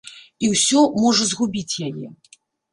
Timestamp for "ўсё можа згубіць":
0.53-1.79